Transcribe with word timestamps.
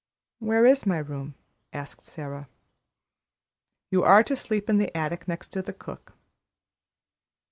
"Where 0.39 0.65
is 0.65 0.87
my 0.87 0.97
room?" 0.97 1.35
asked 1.71 2.01
Sara. 2.01 2.49
"You 3.91 4.01
are 4.01 4.23
to 4.23 4.35
sleep 4.35 4.67
in 4.67 4.79
the 4.79 4.97
attic 4.97 5.27
next 5.27 5.49
to 5.49 5.61
the 5.61 5.73
cook." 5.73 6.13